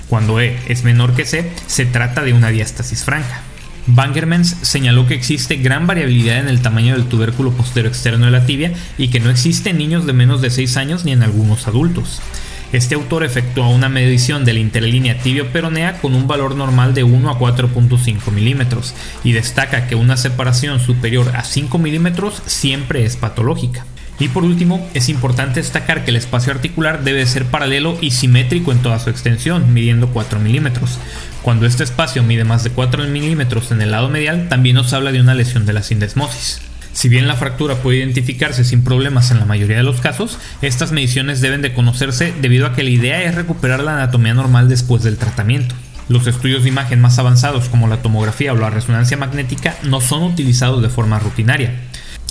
Cuando 0.09 0.41
E 0.41 0.57
es 0.67 0.83
menor 0.83 1.13
que 1.13 1.25
C, 1.25 1.51
se 1.67 1.85
trata 1.85 2.23
de 2.23 2.33
una 2.33 2.49
diástasis 2.49 3.03
franca. 3.03 3.43
Bangermans 3.85 4.57
señaló 4.61 5.07
que 5.07 5.13
existe 5.13 5.57
gran 5.57 5.87
variabilidad 5.87 6.39
en 6.39 6.47
el 6.47 6.61
tamaño 6.61 6.93
del 6.93 7.05
tubérculo 7.05 7.51
posterior 7.51 7.91
externo 7.91 8.25
de 8.25 8.31
la 8.31 8.45
tibia 8.45 8.73
y 8.97 9.09
que 9.09 9.19
no 9.19 9.29
existe 9.29 9.69
en 9.69 9.77
niños 9.77 10.05
de 10.05 10.13
menos 10.13 10.41
de 10.41 10.49
6 10.49 10.77
años 10.77 11.05
ni 11.05 11.11
en 11.11 11.23
algunos 11.23 11.67
adultos. 11.67 12.21
Este 12.71 12.93
autor 12.93 13.23
efectuó 13.23 13.69
una 13.69 13.89
medición 13.89 14.45
de 14.45 14.53
la 14.53 14.59
interlínea 14.59 15.17
tibio-peronea 15.17 15.99
con 16.01 16.13
un 16.13 16.27
valor 16.27 16.55
normal 16.55 16.93
de 16.93 17.03
1 17.03 17.29
a 17.29 17.39
4.5 17.39 18.31
milímetros 18.31 18.93
y 19.23 19.31
destaca 19.31 19.87
que 19.87 19.95
una 19.95 20.17
separación 20.17 20.79
superior 20.79 21.31
a 21.35 21.43
5 21.43 21.79
milímetros 21.79 22.43
siempre 22.45 23.05
es 23.05 23.15
patológica. 23.15 23.85
Y 24.19 24.27
por 24.27 24.43
último, 24.43 24.85
es 24.93 25.07
importante 25.07 25.61
destacar 25.61 26.03
que 26.03 26.11
el 26.11 26.17
espacio 26.17 26.51
articular 26.51 27.03
debe 27.03 27.25
ser 27.25 27.45
paralelo 27.45 27.97
y 28.01 28.11
simétrico 28.11 28.71
en 28.71 28.79
toda 28.79 28.99
su 28.99 29.09
extensión, 29.09 29.73
midiendo 29.73 30.09
4 30.09 30.39
milímetros. 30.39 30.99
Cuando 31.41 31.65
este 31.65 31.85
espacio 31.85 32.21
mide 32.21 32.43
más 32.43 32.65
de 32.65 32.69
4 32.71 33.05
milímetros 33.05 33.71
en 33.71 33.81
el 33.81 33.91
lado 33.91 34.09
medial, 34.09 34.49
también 34.49 34.75
nos 34.75 34.91
habla 34.91 35.13
de 35.13 35.21
una 35.21 35.35
lesión 35.35 35.65
de 35.65 35.73
la 35.73 35.83
sindesmosis. 35.83 36.61
Si 36.91 37.07
bien 37.07 37.27
la 37.27 37.35
fractura 37.35 37.75
puede 37.75 37.99
identificarse 37.99 38.65
sin 38.65 38.83
problemas 38.83 39.31
en 39.31 39.39
la 39.39 39.45
mayoría 39.45 39.77
de 39.77 39.83
los 39.83 40.01
casos, 40.01 40.38
estas 40.61 40.91
mediciones 40.91 41.39
deben 41.39 41.61
de 41.61 41.73
conocerse 41.73 42.33
debido 42.41 42.65
a 42.65 42.73
que 42.73 42.83
la 42.83 42.89
idea 42.89 43.23
es 43.23 43.35
recuperar 43.35 43.81
la 43.81 43.93
anatomía 43.93 44.33
normal 44.33 44.67
después 44.67 45.01
del 45.03 45.17
tratamiento. 45.17 45.75
Los 46.09 46.27
estudios 46.27 46.63
de 46.63 46.69
imagen 46.69 46.99
más 46.99 47.19
avanzados 47.19 47.69
como 47.69 47.88
la 47.88 48.01
tomografía 48.01 48.51
o 48.51 48.57
la 48.57 48.71
resonancia 48.71 49.15
magnética 49.15 49.77
no 49.83 50.01
son 50.01 50.23
utilizados 50.23 50.81
de 50.81 50.89
forma 50.89 51.19
rutinaria. 51.19 51.71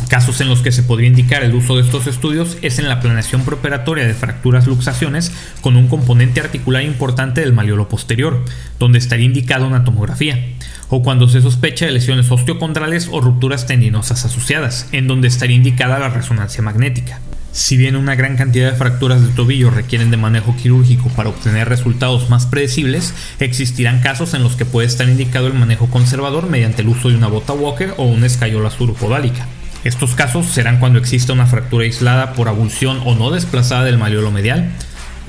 Casos 0.06 0.40
en 0.40 0.48
los 0.48 0.60
que 0.60 0.72
se 0.72 0.82
podría 0.82 1.08
indicar 1.08 1.42
el 1.42 1.54
uso 1.54 1.76
de 1.76 1.82
estos 1.82 2.06
estudios 2.06 2.56
es 2.62 2.78
en 2.78 2.88
la 2.88 3.00
planeación 3.00 3.42
preoperatoria 3.42 4.06
de 4.06 4.14
fracturas 4.14 4.66
luxaciones 4.66 5.32
con 5.60 5.76
un 5.76 5.88
componente 5.88 6.40
articular 6.40 6.82
importante 6.82 7.40
del 7.40 7.52
maliolo 7.52 7.88
posterior, 7.88 8.44
donde 8.78 8.98
estaría 8.98 9.26
indicada 9.26 9.66
una 9.66 9.84
tomografía, 9.84 10.54
o 10.88 11.02
cuando 11.02 11.28
se 11.28 11.42
sospecha 11.42 11.84
de 11.84 11.92
lesiones 11.92 12.30
osteocondrales 12.30 13.08
o 13.10 13.20
rupturas 13.20 13.66
tendinosas 13.66 14.24
asociadas, 14.24 14.88
en 14.92 15.08
donde 15.08 15.28
estaría 15.28 15.56
indicada 15.56 15.98
la 15.98 16.08
resonancia 16.08 16.62
magnética. 16.62 17.20
Si 17.52 17.76
bien 17.76 17.96
una 17.96 18.14
gran 18.14 18.36
cantidad 18.36 18.70
de 18.70 18.78
fracturas 18.78 19.20
de 19.20 19.32
tobillo 19.32 19.70
requieren 19.70 20.10
de 20.10 20.16
manejo 20.16 20.54
quirúrgico 20.54 21.08
para 21.10 21.30
obtener 21.30 21.68
resultados 21.68 22.30
más 22.30 22.46
predecibles, 22.46 23.14
existirán 23.40 24.00
casos 24.00 24.32
en 24.34 24.42
los 24.42 24.54
que 24.54 24.64
puede 24.64 24.86
estar 24.86 25.08
indicado 25.08 25.48
el 25.48 25.54
manejo 25.54 25.88
conservador 25.88 26.48
mediante 26.48 26.82
el 26.82 26.88
uso 26.88 27.08
de 27.08 27.16
una 27.16 27.26
bota 27.26 27.54
Walker 27.54 27.94
o 27.96 28.04
una 28.04 28.26
escayola 28.26 28.70
suropodálica. 28.70 29.46
Estos 29.88 30.14
casos 30.14 30.44
serán 30.44 30.80
cuando 30.80 30.98
exista 30.98 31.32
una 31.32 31.46
fractura 31.46 31.84
aislada 31.84 32.34
por 32.34 32.48
abulsión 32.48 33.00
o 33.06 33.14
no 33.14 33.30
desplazada 33.30 33.84
del 33.84 33.96
maliolo 33.96 34.30
medial, 34.30 34.70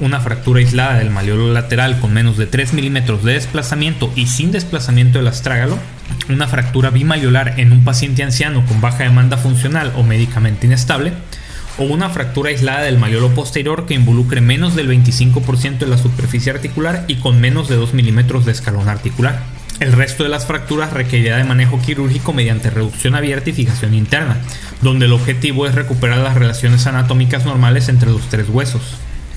una 0.01 0.19
fractura 0.19 0.59
aislada 0.59 0.97
del 0.99 1.11
maliolo 1.11 1.53
lateral 1.53 1.97
con 2.01 2.11
menos 2.11 2.35
de 2.35 2.45
3 2.45 2.73
milímetros 2.73 3.23
de 3.23 3.35
desplazamiento 3.35 4.11
y 4.17 4.27
sin 4.27 4.51
desplazamiento 4.51 5.17
del 5.17 5.29
astrágalo, 5.29 5.79
una 6.27 6.45
fractura 6.45 6.89
bimaliolar 6.89 7.57
en 7.57 7.71
un 7.71 7.85
paciente 7.85 8.21
anciano 8.21 8.65
con 8.65 8.81
baja 8.81 9.05
demanda 9.05 9.37
funcional 9.37 9.93
o 9.95 10.03
médicamente 10.03 10.67
inestable, 10.67 11.13
o 11.77 11.83
una 11.85 12.09
fractura 12.09 12.49
aislada 12.49 12.81
del 12.81 12.99
maliolo 12.99 13.33
posterior 13.33 13.85
que 13.85 13.93
involucre 13.93 14.41
menos 14.41 14.75
del 14.75 14.89
25% 14.89 15.77
de 15.77 15.87
la 15.87 15.97
superficie 15.97 16.51
articular 16.51 17.05
y 17.07 17.15
con 17.15 17.39
menos 17.39 17.69
de 17.69 17.77
2 17.77 17.93
milímetros 17.93 18.45
de 18.45 18.51
escalón 18.51 18.89
articular. 18.89 19.39
El 19.79 19.93
resto 19.93 20.23
de 20.23 20.29
las 20.29 20.45
fracturas 20.45 20.91
requerirá 20.91 21.37
de 21.37 21.45
manejo 21.45 21.81
quirúrgico 21.81 22.33
mediante 22.33 22.69
reducción 22.69 23.15
abierta 23.15 23.49
y 23.49 23.53
fijación 23.53 23.93
interna, 23.93 24.41
donde 24.81 25.05
el 25.05 25.13
objetivo 25.13 25.67
es 25.67 25.75
recuperar 25.75 26.17
las 26.17 26.35
relaciones 26.35 26.85
anatómicas 26.85 27.45
normales 27.45 27.87
entre 27.87 28.11
los 28.11 28.27
tres 28.27 28.49
huesos. 28.49 28.81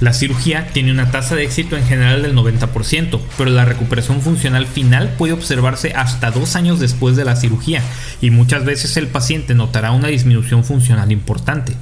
La 0.00 0.12
cirugía 0.12 0.66
tiene 0.72 0.90
una 0.90 1.12
tasa 1.12 1.36
de 1.36 1.44
éxito 1.44 1.76
en 1.76 1.86
general 1.86 2.22
del 2.22 2.34
90%, 2.34 3.20
pero 3.38 3.50
la 3.50 3.64
recuperación 3.64 4.20
funcional 4.20 4.66
final 4.66 5.14
puede 5.16 5.32
observarse 5.32 5.92
hasta 5.94 6.32
dos 6.32 6.56
años 6.56 6.80
después 6.80 7.14
de 7.14 7.24
la 7.24 7.36
cirugía 7.36 7.80
y 8.20 8.30
muchas 8.30 8.64
veces 8.64 8.96
el 8.96 9.06
paciente 9.06 9.54
notará 9.54 9.92
una 9.92 10.08
disminución 10.08 10.64
funcional 10.64 11.12
importante. 11.12 11.76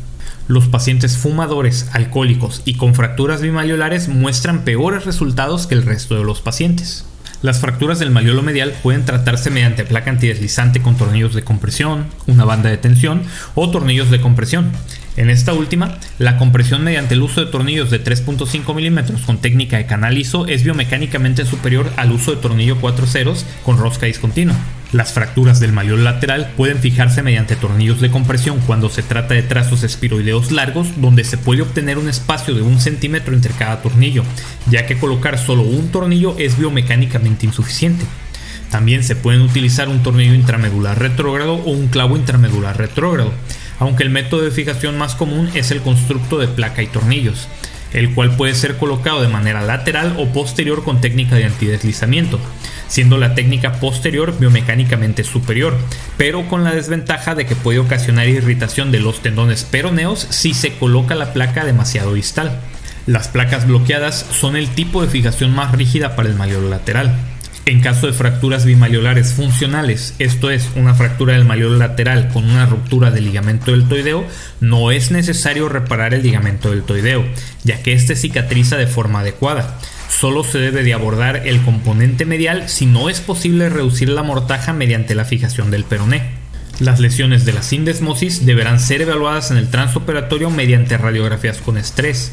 Los 0.49 0.69
pacientes 0.69 1.17
fumadores, 1.17 1.89
alcohólicos 1.95 2.61
y 2.67 2.75
con 2.75 2.95
fracturas 2.95 3.41
bimaliolares 3.41 4.09
muestran 4.09 4.65
peores 4.65 5.07
resultados 5.07 5.67
que 5.67 5.77
el 5.77 5.83
resto 5.85 6.17
de 6.19 6.25
los 6.25 6.43
pacientes. 6.43 7.07
Las 7.43 7.61
fracturas 7.61 7.99
del 7.99 8.11
maliolo 8.11 8.43
medial 8.43 8.75
pueden 8.83 9.07
tratarse 9.07 9.51
mediante 9.51 9.85
placa 9.85 10.11
antideslizante 10.11 10.83
con 10.83 10.99
tornillos 10.99 11.35
de 11.35 11.43
compresión, 11.43 12.07
una 12.27 12.45
banda 12.45 12.69
de 12.69 12.77
tensión 12.77 13.23
o 13.55 13.71
tornillos 13.71 14.11
de 14.11 14.21
compresión. 14.21 14.71
En 15.17 15.31
esta 15.31 15.55
última, 15.55 15.99
la 16.19 16.37
compresión 16.37 16.85
mediante 16.85 17.15
el 17.15 17.23
uso 17.23 17.43
de 17.43 17.51
tornillos 17.51 17.91
de 17.91 18.05
3.5 18.05 18.75
milímetros 18.75 19.23
con 19.23 19.39
técnica 19.39 19.79
de 19.79 19.87
canal 19.87 20.19
ISO 20.19 20.47
es 20.49 20.65
biomecánicamente 20.65 21.47
superior 21.47 21.91
al 21.97 22.13
uso 22.13 22.33
de 22.33 22.43
tornillo 22.43 22.79
4 22.79 23.07
ceros 23.07 23.47
con 23.65 23.79
rosca 23.79 24.05
discontinua. 24.05 24.57
Las 24.93 25.13
fracturas 25.13 25.61
del 25.61 25.73
maliolo 25.73 26.03
lateral 26.03 26.53
pueden 26.57 26.79
fijarse 26.79 27.23
mediante 27.23 27.55
tornillos 27.55 28.01
de 28.01 28.11
compresión 28.11 28.59
cuando 28.67 28.89
se 28.89 29.05
trata 29.05 29.35
de 29.35 29.45
trazos 29.45 29.85
espiroideos 29.85 30.51
largos 30.51 31.01
donde 31.01 31.23
se 31.23 31.39
puede 31.39 31.63
obtener 31.63 31.97
un 31.97 32.09
espacio 32.09 32.55
de 32.55 32.63
un 32.63 32.81
centímetro 32.81 33.33
entre 33.33 33.55
cada 33.55 33.83
tornillo, 33.83 34.25
ya 34.69 34.87
que 34.87 34.99
colocar 34.99 35.39
solo 35.39 35.63
un 35.63 35.93
tornillo 35.93 36.35
es 36.39 36.59
biomecánicamente 36.59 37.47
insuficiente. 37.47 38.05
También 38.69 39.05
se 39.05 39.15
pueden 39.15 39.43
utilizar 39.43 39.89
un 39.89 40.03
tornillo 40.03 40.35
intramedular 40.35 40.99
retrógrado 40.99 41.55
o 41.55 41.71
un 41.71 41.87
clavo 41.87 42.17
intramedular 42.17 42.77
retrógrado, 42.77 43.33
aunque 43.79 44.03
el 44.03 44.11
método 44.11 44.43
de 44.43 44.51
fijación 44.51 44.99
más 44.99 45.15
común 45.15 45.51
es 45.55 45.71
el 45.71 45.83
constructo 45.83 46.39
de 46.39 46.49
placa 46.49 46.83
y 46.83 46.89
tornillos 46.89 47.47
el 47.93 48.15
cual 48.15 48.37
puede 48.37 48.55
ser 48.55 48.77
colocado 48.77 49.21
de 49.21 49.29
manera 49.29 49.63
lateral 49.63 50.15
o 50.19 50.27
posterior 50.27 50.85
con 50.85 51.01
técnica 51.01 51.37
de 51.37 51.45
antideslizamiento, 51.45 52.39
siendo 52.91 53.17
la 53.17 53.35
técnica 53.35 53.75
posterior 53.75 54.39
biomecánicamente 54.39 55.25
superior, 55.25 55.75
pero 56.19 56.47
con 56.49 56.65
la 56.65 56.75
desventaja 56.75 57.35
de 57.35 57.47
que 57.47 57.57
puede 57.57 57.79
ocasionar 57.79 58.29
irritación 58.29 58.93
de 58.93 59.01
los 59.01 59.23
tendones 59.23 59.65
peroneos 59.65 60.27
si 60.29 60.53
se 60.53 60.75
coloca 60.75 61.15
la 61.15 61.33
placa 61.33 61.65
demasiado 61.65 62.13
distal. 62.13 62.61
Las 63.07 63.29
placas 63.29 63.67
bloqueadas 63.67 64.27
son 64.31 64.57
el 64.57 64.69
tipo 64.69 65.01
de 65.01 65.09
fijación 65.09 65.55
más 65.55 65.73
rígida 65.73 66.17
para 66.17 66.29
el 66.29 66.35
maliolo 66.35 66.69
lateral. 66.69 67.17
En 67.67 67.81
caso 67.81 68.09
de 68.09 68.13
fracturas 68.13 68.65
bimaliolares 68.65 69.33
funcionales, 69.33 70.15
esto 70.19 70.51
es, 70.51 70.69
una 70.75 70.95
fractura 70.95 71.35
del 71.35 71.45
maliolo 71.45 71.77
lateral 71.77 72.29
con 72.33 72.45
una 72.51 72.67
ruptura 72.67 73.13
del 73.13 73.27
ligamento 73.27 73.71
deltoideo, 73.71 74.27
no 74.61 74.91
es 74.91 75.13
necesario 75.13 75.69
reparar 75.69 76.13
el 76.13 76.23
ligamento 76.23 76.71
deltoideo, 76.71 77.25
ya 77.63 77.81
que 77.83 77.93
este 77.93 78.17
cicatriza 78.17 78.77
de 78.77 78.89
forma 78.89 79.21
adecuada. 79.21 79.79
Solo 80.11 80.45
se 80.45 80.59
debe 80.59 80.83
de 80.83 80.93
abordar 80.93 81.47
el 81.47 81.63
componente 81.63 82.27
medial 82.27 82.69
si 82.69 82.85
no 82.85 83.09
es 83.09 83.21
posible 83.21 83.71
reducir 83.71 84.11
la 84.11 84.23
mortaja 84.23 84.75
mediante 84.75 85.15
la 85.15 85.25
fijación 85.25 85.71
del 85.71 85.85
peroné. 85.85 86.23
Las 86.79 87.01
lesiones 87.01 87.47
de 87.47 87.55
la 87.55 87.63
sindesmosis 87.63 88.45
deberán 88.45 88.81
ser 88.81 89.01
evaluadas 89.01 89.51
en 89.51 89.57
el 89.57 89.71
transoperatorio 89.71 90.51
mediante 90.51 90.99
radiografías 90.99 91.59
con 91.59 91.79
estrés 91.79 92.33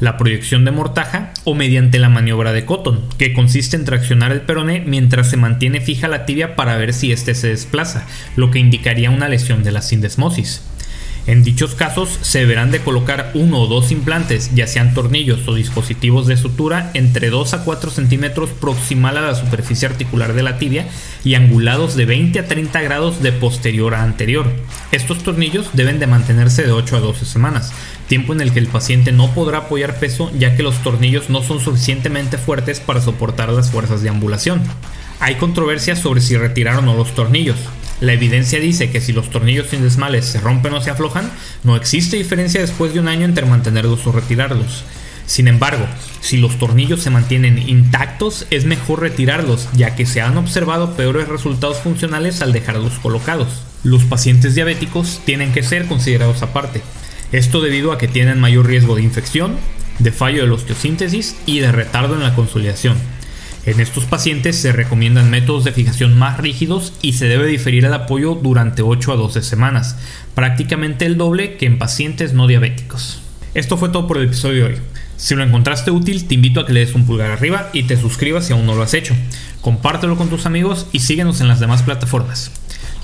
la 0.00 0.16
proyección 0.16 0.64
de 0.64 0.70
mortaja 0.70 1.32
o 1.44 1.54
mediante 1.54 1.98
la 1.98 2.08
maniobra 2.08 2.52
de 2.52 2.64
Cotton, 2.64 3.04
que 3.16 3.32
consiste 3.32 3.76
en 3.76 3.84
traccionar 3.84 4.32
el 4.32 4.42
peroné 4.42 4.80
mientras 4.80 5.30
se 5.30 5.36
mantiene 5.36 5.80
fija 5.80 6.08
la 6.08 6.26
tibia 6.26 6.56
para 6.56 6.76
ver 6.76 6.92
si 6.92 7.12
éste 7.12 7.34
se 7.34 7.48
desplaza, 7.48 8.06
lo 8.36 8.50
que 8.50 8.58
indicaría 8.58 9.10
una 9.10 9.28
lesión 9.28 9.62
de 9.62 9.72
la 9.72 9.82
sindesmosis. 9.82 10.62
En 11.26 11.42
dichos 11.42 11.74
casos 11.74 12.18
se 12.20 12.40
deberán 12.40 12.70
de 12.70 12.80
colocar 12.80 13.30
uno 13.32 13.62
o 13.62 13.66
dos 13.66 13.90
implantes, 13.90 14.54
ya 14.54 14.66
sean 14.66 14.92
tornillos 14.92 15.48
o 15.48 15.54
dispositivos 15.54 16.26
de 16.26 16.36
sutura, 16.36 16.90
entre 16.92 17.30
2 17.30 17.54
a 17.54 17.64
4 17.64 17.90
centímetros 17.90 18.50
proximal 18.50 19.16
a 19.16 19.22
la 19.22 19.34
superficie 19.34 19.88
articular 19.88 20.34
de 20.34 20.42
la 20.42 20.58
tibia 20.58 20.86
y 21.24 21.34
angulados 21.34 21.96
de 21.96 22.04
20 22.04 22.40
a 22.40 22.46
30 22.46 22.82
grados 22.82 23.22
de 23.22 23.32
posterior 23.32 23.94
a 23.94 24.02
anterior. 24.02 24.52
Estos 24.92 25.22
tornillos 25.22 25.70
deben 25.72 25.98
de 25.98 26.06
mantenerse 26.06 26.62
de 26.62 26.72
8 26.72 26.96
a 26.96 27.00
12 27.00 27.24
semanas, 27.24 27.72
tiempo 28.06 28.34
en 28.34 28.42
el 28.42 28.52
que 28.52 28.58
el 28.58 28.68
paciente 28.68 29.10
no 29.10 29.32
podrá 29.32 29.58
apoyar 29.58 29.98
peso 29.98 30.30
ya 30.38 30.56
que 30.56 30.62
los 30.62 30.82
tornillos 30.82 31.30
no 31.30 31.42
son 31.42 31.58
suficientemente 31.58 32.36
fuertes 32.36 32.80
para 32.80 33.00
soportar 33.00 33.48
las 33.48 33.70
fuerzas 33.70 34.02
de 34.02 34.10
ambulación. 34.10 34.62
Hay 35.20 35.36
controversia 35.36 35.96
sobre 35.96 36.20
si 36.20 36.36
retiraron 36.36 36.86
o 36.86 36.92
no 36.92 36.98
los 36.98 37.14
tornillos. 37.14 37.56
La 38.04 38.12
evidencia 38.12 38.60
dice 38.60 38.90
que 38.90 39.00
si 39.00 39.14
los 39.14 39.30
tornillos 39.30 39.68
sin 39.68 39.80
desmales 39.80 40.26
se 40.26 40.38
rompen 40.38 40.74
o 40.74 40.80
se 40.82 40.90
aflojan, 40.90 41.30
no 41.62 41.74
existe 41.74 42.18
diferencia 42.18 42.60
después 42.60 42.92
de 42.92 43.00
un 43.00 43.08
año 43.08 43.24
entre 43.24 43.46
mantenerlos 43.46 44.06
o 44.06 44.12
retirarlos. 44.12 44.84
Sin 45.24 45.48
embargo, 45.48 45.86
si 46.20 46.36
los 46.36 46.58
tornillos 46.58 47.00
se 47.00 47.08
mantienen 47.08 47.66
intactos, 47.66 48.46
es 48.50 48.66
mejor 48.66 49.00
retirarlos, 49.00 49.70
ya 49.72 49.96
que 49.96 50.04
se 50.04 50.20
han 50.20 50.36
observado 50.36 50.96
peores 50.96 51.28
resultados 51.28 51.78
funcionales 51.78 52.42
al 52.42 52.52
dejarlos 52.52 52.98
colocados. 52.98 53.62
Los 53.84 54.02
pacientes 54.04 54.54
diabéticos 54.54 55.22
tienen 55.24 55.52
que 55.52 55.62
ser 55.62 55.86
considerados 55.86 56.42
aparte. 56.42 56.82
Esto 57.32 57.62
debido 57.62 57.90
a 57.90 57.96
que 57.96 58.06
tienen 58.06 58.38
mayor 58.38 58.66
riesgo 58.66 58.96
de 58.96 59.02
infección, 59.02 59.56
de 59.98 60.12
fallo 60.12 60.42
de 60.42 60.48
la 60.48 60.54
osteosíntesis 60.54 61.36
y 61.46 61.60
de 61.60 61.72
retardo 61.72 62.16
en 62.16 62.22
la 62.22 62.34
consolidación. 62.34 62.98
En 63.66 63.80
estos 63.80 64.04
pacientes 64.04 64.56
se 64.56 64.72
recomiendan 64.72 65.30
métodos 65.30 65.64
de 65.64 65.72
fijación 65.72 66.18
más 66.18 66.36
rígidos 66.38 66.92
y 67.00 67.14
se 67.14 67.26
debe 67.26 67.46
diferir 67.46 67.86
el 67.86 67.94
apoyo 67.94 68.34
durante 68.34 68.82
8 68.82 69.12
a 69.12 69.16
12 69.16 69.42
semanas, 69.42 69.96
prácticamente 70.34 71.06
el 71.06 71.16
doble 71.16 71.56
que 71.56 71.64
en 71.64 71.78
pacientes 71.78 72.34
no 72.34 72.46
diabéticos. 72.46 73.22
Esto 73.54 73.78
fue 73.78 73.88
todo 73.88 74.06
por 74.06 74.18
el 74.18 74.24
episodio 74.24 74.64
de 74.64 74.74
hoy. 74.74 74.78
Si 75.16 75.34
lo 75.34 75.42
encontraste 75.42 75.90
útil, 75.90 76.26
te 76.26 76.34
invito 76.34 76.60
a 76.60 76.66
que 76.66 76.74
le 76.74 76.80
des 76.80 76.94
un 76.94 77.06
pulgar 77.06 77.30
arriba 77.30 77.70
y 77.72 77.84
te 77.84 77.96
suscribas 77.96 78.46
si 78.46 78.52
aún 78.52 78.66
no 78.66 78.74
lo 78.74 78.82
has 78.82 78.92
hecho. 78.92 79.14
Compártelo 79.62 80.16
con 80.16 80.28
tus 80.28 80.44
amigos 80.44 80.86
y 80.92 80.98
síguenos 80.98 81.40
en 81.40 81.48
las 81.48 81.60
demás 81.60 81.82
plataformas. 81.82 82.50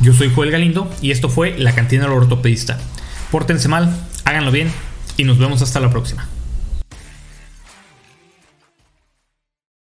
Yo 0.01 0.13
soy 0.13 0.31
Joel 0.35 0.51
Galindo 0.51 0.91
y 1.01 1.11
esto 1.11 1.31
fue 1.31 1.57
La 1.57 1.75
Cantina 1.75 2.03
del 2.03 2.13
Ortopedista. 2.13 2.79
Pórtense 3.31 3.69
mal, 3.69 3.97
háganlo 4.25 4.51
bien 4.51 4.71
y 5.17 5.25
nos 5.25 5.39
vemos 5.39 5.63
hasta 5.63 5.81
la 5.81 5.91
próxima. 5.91 6.29